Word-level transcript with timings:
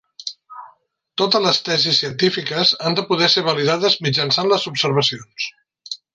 Totes 1.21 1.43
les 1.43 1.59
tesis 1.67 1.99
científiques 2.03 2.71
han 2.87 2.97
de 3.01 3.03
poder 3.11 3.29
ser 3.35 3.45
validades 3.49 3.99
mitjançant 4.09 4.51
les 4.55 4.67
observacions. 4.73 5.49